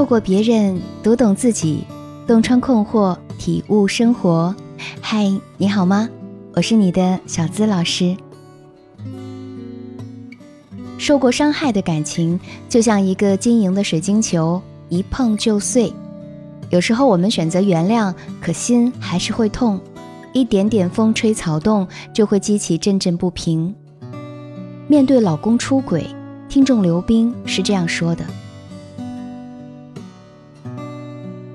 [0.00, 1.84] 透过别人读懂自己，
[2.26, 4.56] 洞穿困惑，体悟生活。
[4.98, 6.08] 嗨，你好吗？
[6.54, 8.16] 我是你的小资老师。
[10.96, 15.92] 受过伤害的感情，就像一个晶莹的水晶球，一碰就碎。
[16.70, 19.78] 有时候我们选择原谅，可心还是会痛。
[20.32, 23.74] 一点点风吹草动，就会激起阵阵不平。
[24.88, 26.06] 面对老公出轨，
[26.48, 28.24] 听众刘冰是这样说的。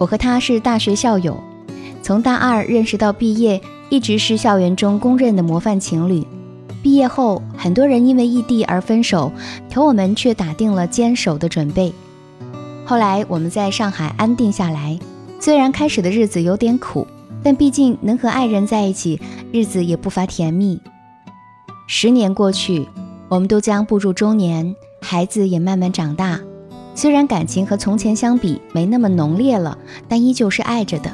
[0.00, 1.38] 我和他是大学校友，
[2.02, 3.60] 从大二认识到毕业，
[3.90, 6.26] 一直是校园中公认的模范情侣。
[6.82, 9.30] 毕业后，很多人因为异地而分手，
[9.70, 11.92] 可我们却打定了坚守的准备。
[12.86, 14.98] 后来我们在上海安定下来，
[15.38, 17.06] 虽然开始的日子有点苦，
[17.42, 19.20] 但毕竟能和爱人在一起，
[19.52, 20.80] 日子也不乏甜蜜。
[21.86, 22.88] 十年过去，
[23.28, 26.40] 我们都将步入中年，孩子也慢慢长大。
[26.94, 31.10] 虽然感情和从前相比没那么浓烈了，但依旧是爱着的。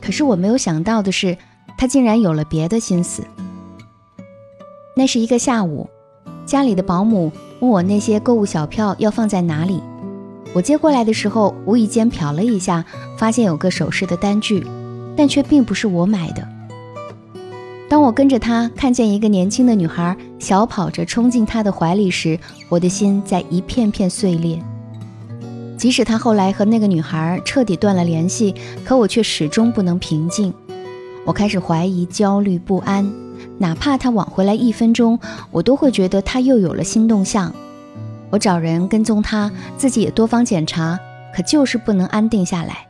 [0.00, 1.36] 可是我没有想到的是，
[1.76, 3.22] 他竟然有了别的心思。
[4.96, 5.88] 那是一个下午，
[6.46, 9.82] 家里的保姆问我那些购物小票要放在哪里。
[10.54, 12.84] 我接过来的时候，无意间瞟了一下，
[13.18, 14.66] 发现有个首饰的单据，
[15.14, 16.48] 但却并不是我买的。
[17.88, 24.58] 当我跟着他看见一个年轻的女孩小跑着冲进他的怀里时，我的心在一片片碎裂。
[25.76, 30.52] 即使他后来和那个女孩彻底断了联系，可我却始终不能平静。
[31.24, 33.12] 我开始怀疑、焦虑不安，
[33.58, 35.18] 哪怕他晚回来一分钟，
[35.50, 37.52] 我都会觉得他又有了新动向。
[38.30, 40.98] 我找人跟踪他，自己也多方检查，
[41.34, 42.86] 可就是不能安定下来。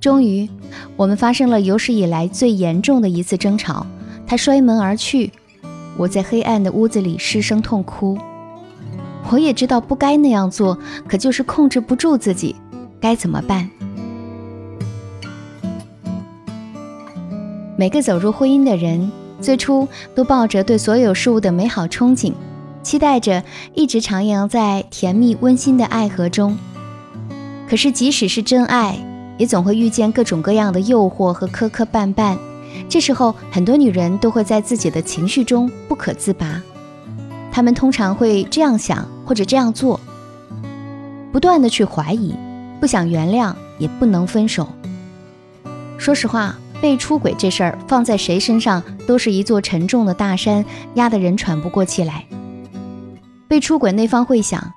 [0.00, 0.48] 终于，
[0.96, 3.86] 我们发生了有史以来最严重的一次争吵。
[4.26, 5.32] 他摔门而去，
[5.96, 8.18] 我在黑暗的屋子里失声痛哭。
[9.30, 12.56] 我也知道不该那样做，可就是控制不住自己，
[13.00, 13.70] 该怎么办？
[17.76, 22.32] 每个走入婚姻的人，最初都抱着对所有事物的美好憧憬，
[22.82, 23.42] 期待着
[23.74, 26.56] 一直徜徉在甜蜜温馨的爱河中。
[27.68, 28.98] 可是，即使是真爱，
[29.38, 32.36] 也总会遇见各种各样的诱惑和磕磕绊绊，
[32.88, 36.62] 这时候很多女人都会在自己的情绪中不可自拔。
[37.50, 40.00] 她们通常会这样想或者这样做，
[41.32, 42.34] 不断的去怀疑，
[42.80, 44.68] 不想原谅，也不能分手。
[45.98, 52.24] 说实话，被出轨这事儿放在谁身上都是一座沉重的大山，压得人喘不过气来。
[53.46, 54.72] 被出轨那方会想，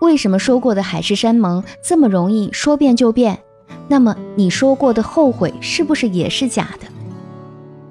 [0.00, 3.38] 为什么说过的海誓山盟这么容易说变就变？
[3.88, 6.88] 那么你说过的后悔是不是也是假的？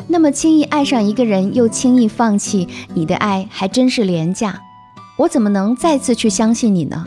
[0.08, 4.62] 那么轻易爱上一个人又轻易放弃，你的爱还真是廉价。
[5.18, 7.06] 我怎么能再次去相信你呢？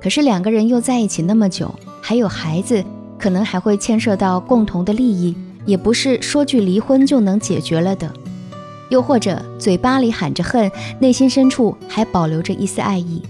[0.00, 2.84] 可是两个人又在一起那么久，还有孩子，
[3.18, 5.34] 可能还会牵涉到共同的利益，
[5.64, 8.12] 也不是说句离婚就能解决了的。
[8.88, 13.20] 又或者嘴巴里喊着恨，内心深处还保留着一丝爱意。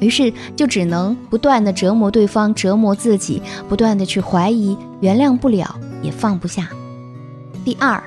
[0.00, 6.68] 于是就只能不断的折磨对方，折磨自己，不断的去怀疑，原谅不了，也放不下。
[7.64, 8.02] 第二，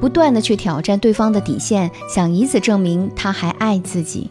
[0.00, 4.30] 不断的去挑战对方的底线，想以此证明他还爱自己。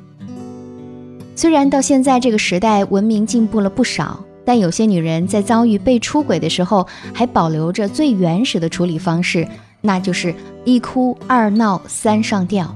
[1.36, 9.46] 虽然到现在这个时代文明进步了不少，但有些女人在遭遇被出轨的时候，还保留着最原始的处理方式，
[9.82, 12.74] 那就是一哭二闹三上吊。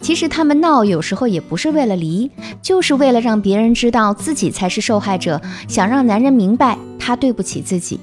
[0.00, 2.30] 其实他们闹，有时候也不是为了离，
[2.60, 7.98] 就是为了让别人知道自己才是受害者，想让男人明白他对不起自己。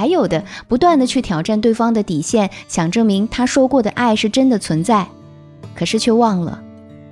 [0.00, 5.06] 还有的，不断的去挑战对方的底线，想证明他说过的爱是真的存在，
[5.74, 6.58] 可是却忘了，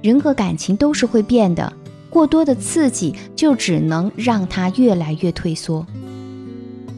[0.01, 1.71] 人和感情都是会变的，
[2.09, 5.85] 过多的刺激就只能让他越来越退缩。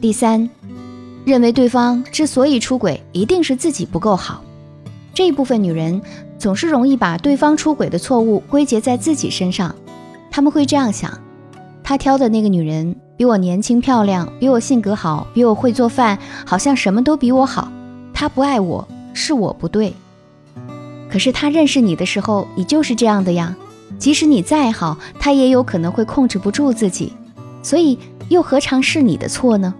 [0.00, 0.48] 第三，
[1.24, 4.44] 认为对方之所以出轨，一定是自己不够好。
[5.12, 6.00] 这一部分女人
[6.38, 9.74] 总是容易把对方出轨的错误归结在自己身上，
[10.30, 11.20] 他们会这样想：
[11.82, 17.70] 他挑的那个女人比我年轻漂亮，比我性格好，比我会做饭，好像什么都比我好。
[18.14, 19.92] 他不爱我，是我不对。
[21.10, 23.54] 可是他认识你的时候，你就是这样的呀。
[23.98, 27.12] 即使你再好，他也有可能会控制不住自己，
[27.62, 27.98] 所以
[28.30, 29.74] 又何尝是你的错呢？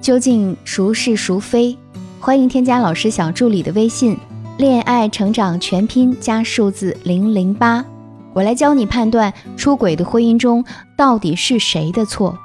[0.00, 1.78] 究竟孰是孰非？
[2.18, 4.18] 欢迎添加老师小助理的微信，
[4.58, 7.84] 恋爱成长全拼加数字零零八，
[8.34, 10.64] 我来教你判断出轨的婚姻中
[10.96, 12.36] 到底是谁的错。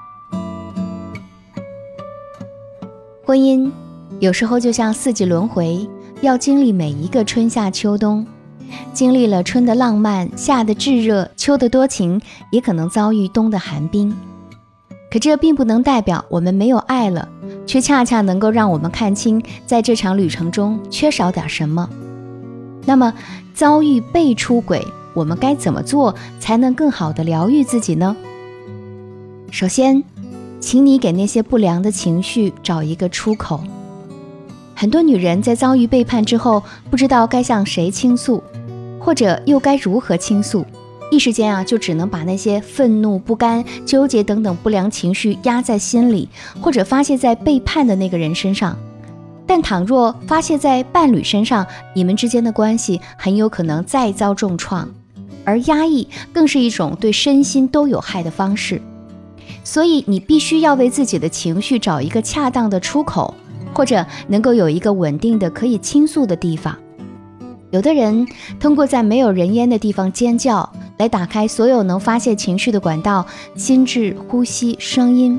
[3.26, 3.70] 婚姻
[4.20, 5.88] 有时候就像四季轮回，
[6.22, 8.26] 要经历每一个春夏秋冬。
[8.94, 12.22] 经历了春的浪漫、夏的炙热、秋的多情，
[12.52, 14.16] 也可能遭遇冬的寒冰。
[15.12, 17.28] 可这并不能代表我们没有爱了，
[17.66, 21.90] 却恰恰能够让我们看清，在这场旅程中缺少点什么。
[22.86, 23.12] 那么，
[23.56, 24.86] 遭遇被出轨，
[25.20, 28.16] 我们该怎么做才能更好的疗愈自己呢？
[29.52, 30.02] 首先，
[30.62, 33.60] 请你给那些不良的情绪找一个出口。
[34.74, 38.42] 很多女人在遭遇背叛之后，不知道该向谁倾诉，
[38.98, 40.66] 或者又该如何倾诉，
[41.12, 46.30] 一时间啊，就只能把那些愤怒、不甘、纠结等等不良情绪压在心里，
[46.62, 48.78] 或者发泄在背叛的那个人身上。
[49.46, 51.66] 但倘若发泄在伴侣身上，
[51.96, 54.88] 你们之间的关系很有可能再遭重创，
[55.50, 58.82] 而压抑更是一种对身心都有害的方式。
[59.64, 63.34] 所以，你必须要为自己的情绪找一个恰当的出口。
[63.72, 66.76] 或者能够有一个稳定的可以倾诉的地方。
[67.70, 68.28] 有的人
[68.60, 70.68] 通过在没有人烟的地方尖叫，
[70.98, 73.26] 来打开所有能发泄情绪的管道，
[73.56, 75.38] 心智、呼吸、声音；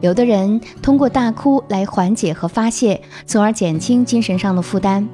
[0.00, 5.06] 有的人通过大哭来缓解和发泄，从而减轻精神上的负担；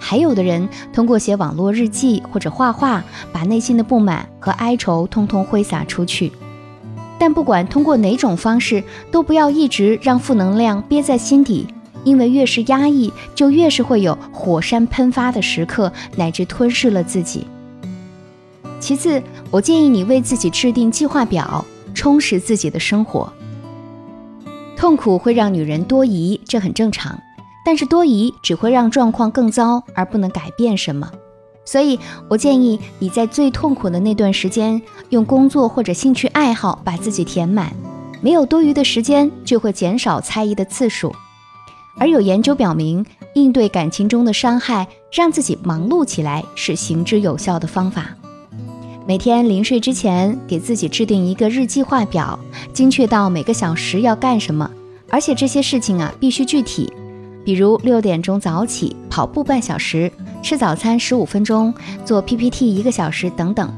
[0.00, 6.32] 还有的人通过写网络日记或者画画，把内心的不满和哀愁通通挥洒出去。
[7.18, 8.82] 但不管通过哪种方式，
[9.12, 11.68] 都不要一直让负能量憋在心底。
[12.02, 17.46] 因为越是压抑，就越是会有火山喷发的时刻，乃至吞噬了自己。
[18.80, 21.62] 其次，我建议你为自己制定计划表，
[21.92, 23.30] 充实自己的生活。
[24.78, 27.20] 痛苦会让女人多疑，这很正常，
[27.70, 31.08] 但是多疑只会让状况更糟，而不能改变什么。
[31.64, 37.72] 所以我建议你在最痛苦的那段时间，用工作或者兴趣爱好把自己填满，
[38.20, 41.14] 没有多余的时间，就会减少猜疑的次数。
[41.96, 43.06] 而有研究表明，
[43.36, 48.16] 应对感情中的伤害，让自己忙碌起来是行之有效的方法。
[49.06, 52.36] 每天临睡之前，给自己制定一个日计划表，
[52.72, 54.68] 精确到每个小时要干什么，
[55.08, 56.92] 而且这些事情啊必须具体，
[57.44, 61.72] 比如六点钟早起，跑步半小时，吃早餐十五分钟，
[62.04, 63.72] 做 PPT 一个小时等等。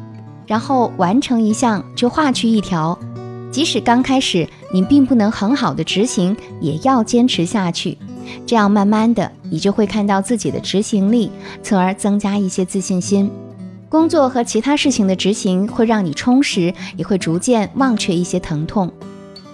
[0.46, 2.98] 然后完成一项就划去一条，
[3.50, 7.96] 即使刚开始你并不能很好的执行，也要坚持下去。
[8.46, 11.30] 这样慢慢的，你就会看到自己的执行力，
[11.62, 13.30] 从而增加一些自信心。
[13.88, 18.90] 工作和其他事情的执行会让你充实，也会逐渐忘却一些疼痛。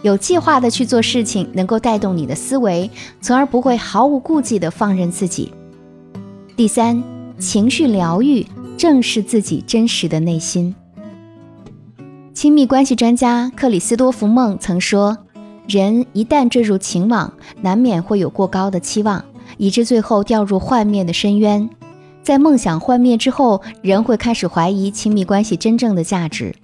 [0.02, 2.90] 有计划的去做事情，能够带动你的思维，
[3.20, 5.52] 从而不会毫无顾忌的放任自己。
[6.56, 7.02] 第三，
[7.38, 8.46] 情绪疗愈，
[8.76, 10.74] 正视自己真实的内心。
[12.32, 15.18] 亲密关系专家克里斯多福梦曾说。
[15.66, 17.30] 人一旦坠入情网，
[17.60, 19.22] 难免会有过高的期望，
[19.58, 21.68] 以致最后掉入幻灭的深渊。
[22.22, 26.54] 在梦想幻灭之后，人会开始怀疑亲密关系真正的价值。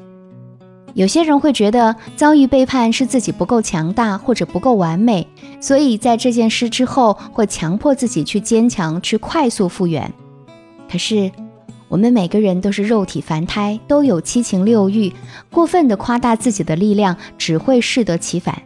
[0.95, 5.27] 有些人会觉得遭遇背叛是自己不够强大或者不够完美，
[5.61, 10.13] 所以在这件事之后会强迫自己去坚强，去快速复原。
[10.89, 11.33] 可是，
[11.89, 15.13] 我们每个人都是肉体凡胎，都有七情六欲，
[15.51, 18.63] 过分的夸大自己的力量，只会适得其反。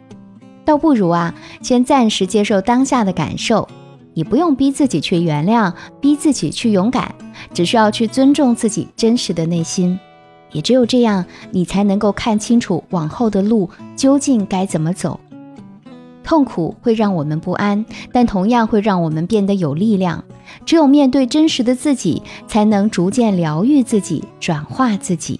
[0.63, 1.33] 倒不如啊，
[1.63, 3.67] 先暂时接受当下的感受，
[4.13, 7.15] 你不用逼自己去原谅，逼自己去勇敢，
[7.55, 9.99] 只需要去尊重自己真实的内心。
[10.51, 15.19] 也只有这样，你才能够看清楚往后的路究竟该怎么走。
[16.23, 20.23] 痛苦会让我们不安，但同样会让我们变得有力量。
[20.65, 25.39] 只有面对真实的自己，才能逐渐疗愈自己，转化自己。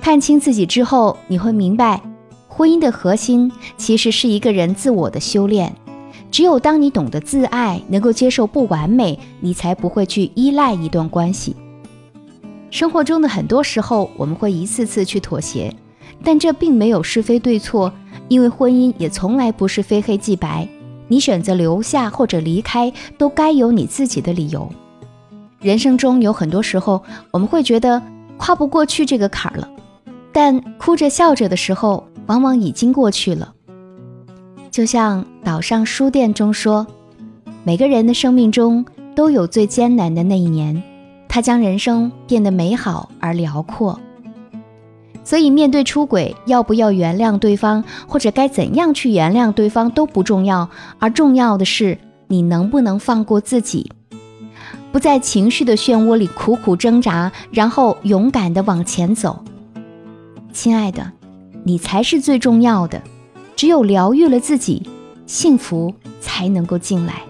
[0.00, 2.00] 看清自己之后，你会明白。
[2.46, 5.74] 婚姻的核心其实是一个人自我的修炼。
[6.30, 11.56] 只有当你懂得自爱，能够接受不完美，你才不会去依赖一段关系。
[12.70, 15.74] 生活中的很多时候，我们会一次次去妥协，
[16.22, 17.92] 但这并没有是非对错，
[18.28, 20.68] 因为婚姻也从来不是非黑即白。
[21.08, 24.70] 你选择留下或者离开，都该有你自己的理由。
[25.60, 28.02] 人生中有很多时候，我们会觉得
[28.36, 29.68] 跨不过去这个坎儿了，
[30.32, 32.06] 但哭着笑着的时候。
[32.28, 33.54] 往往已经过去了。
[34.70, 36.86] 就像岛上书店中说，
[37.64, 38.84] 每个人的生命中
[39.14, 40.82] 都有最艰难的那一年，
[41.28, 44.00] 他将人生变得美好而辽阔。
[45.22, 50.68] 所以，面对出轨，要不要原谅对方，或者该怎样去原谅对方都不重要，
[50.98, 53.92] 而重要的是你能不能放过自己，
[54.90, 59.44] 不在情绪的漩涡里苦苦挣扎，然后勇敢地往前走。
[60.52, 61.12] 亲爱的。
[61.64, 63.02] 你才是最重要的，
[63.54, 64.88] 只有疗愈了自己，
[65.26, 67.20] 幸福才能够进来。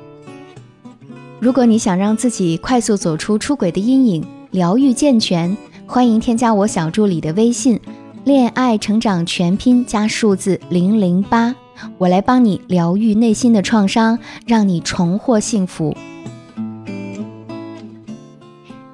[1.41, 7.79] 如果你想让自己快速走出出轨的阴影，疗愈健全，欢迎添加我小助理的微信
[8.27, 11.55] “恋爱成长全拼加数字零零八”，
[11.97, 15.97] 我来帮你疗愈内心的创伤，让你重获幸福，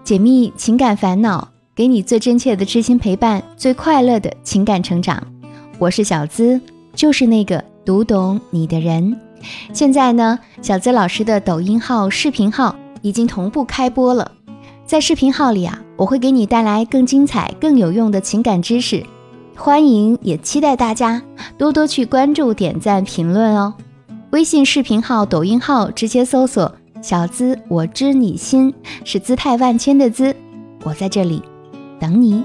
[0.04, 5.26] 解密情感烦恼，给你最真切的知心陪伴，最快乐的情感成长。
[5.78, 6.60] 我是小资，
[6.94, 9.24] 就是那个读懂你的人。
[9.72, 14.32] 现在呢，小资老师的抖音号、视频号已经同步开播了。
[14.86, 19.04] 在视频号里啊，我会给你带来更精彩、更有用的情感知识，
[19.56, 21.22] 欢迎也期待大家
[21.56, 23.74] 多多去关注、点赞、评论哦。
[24.30, 28.74] 微信视频号、抖音号直接搜索“小资我知你心”，
[29.04, 30.34] 是姿态万千的“资”，
[30.84, 31.42] 我在这里
[31.98, 32.42] 等你。